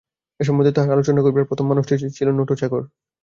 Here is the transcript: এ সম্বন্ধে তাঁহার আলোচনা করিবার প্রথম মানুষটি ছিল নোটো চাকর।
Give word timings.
এ 0.39 0.43
সম্বন্ধে 0.43 0.75
তাঁহার 0.75 0.95
আলোচনা 0.95 1.21
করিবার 1.21 1.49
প্রথম 1.49 1.65
মানুষটি 1.67 1.93
ছিল 2.17 2.27
নোটো 2.31 2.53
চাকর। 2.61 2.81